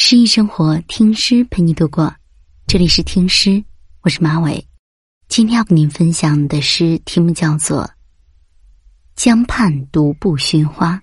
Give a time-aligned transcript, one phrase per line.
[0.00, 2.14] 诗意生活，听诗陪你度过。
[2.68, 3.62] 这里是听诗，
[4.02, 4.64] 我是马尾。
[5.28, 7.82] 今天要跟您分享的诗题目叫做
[9.16, 10.94] 《江畔独步寻花》。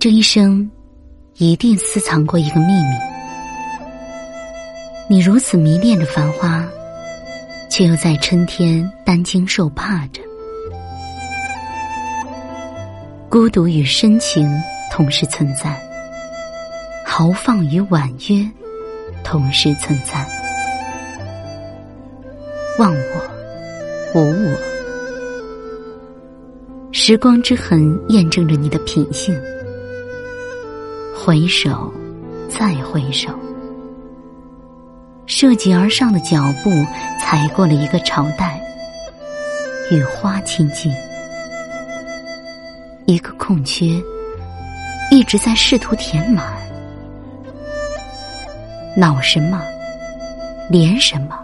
[0.00, 0.68] 这一生，
[1.36, 3.13] 一定私藏过一个秘密。
[5.06, 6.66] 你如此迷恋着繁花，
[7.68, 10.22] 却又在春天担惊受怕着。
[13.28, 14.50] 孤独与深情
[14.90, 15.78] 同时存在，
[17.04, 18.50] 豪放与婉约
[19.22, 20.26] 同时存在。
[22.78, 23.20] 忘我，
[24.14, 24.58] 无我，
[26.92, 29.38] 时光之痕验证着你的品性。
[31.14, 31.92] 回首，
[32.48, 33.28] 再回首。
[35.26, 36.70] 涉级而上的脚步，
[37.20, 38.60] 踩过了一个朝代，
[39.90, 40.94] 与花亲近，
[43.06, 43.86] 一个空缺，
[45.10, 46.44] 一直在试图填满。
[48.96, 49.62] 恼什么？
[50.70, 51.38] 怜什么？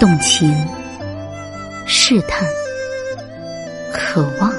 [0.00, 0.54] 动情，
[1.86, 2.46] 试探，
[3.92, 4.52] 渴望，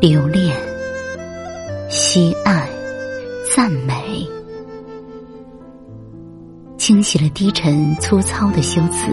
[0.00, 0.54] 留恋，
[1.88, 2.68] 惜爱。
[3.54, 4.26] 赞美，
[6.78, 9.10] 清洗了低沉粗糙的修辞。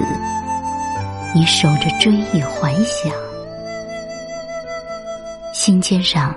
[1.36, 3.12] 你守着追忆怀想，
[5.54, 6.34] 心尖上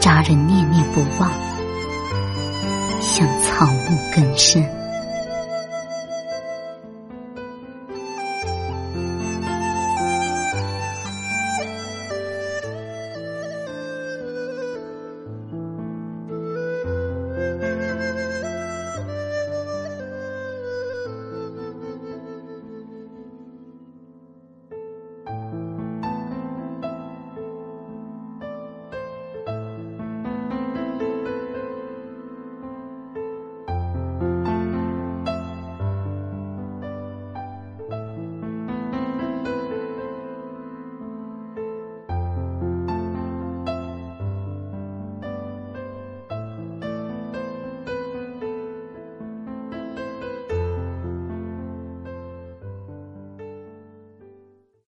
[0.00, 1.30] 扎着念念不忘，
[3.02, 4.81] 像草木根深。